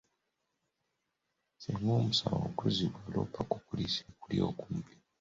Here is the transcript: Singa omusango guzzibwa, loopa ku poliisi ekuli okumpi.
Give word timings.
Singa 1.61 1.91
omusango 1.99 2.47
guzzibwa, 2.57 3.01
loopa 3.13 3.41
ku 3.49 3.55
poliisi 3.65 3.99
ekuli 4.11 4.37
okumpi. 4.49 4.93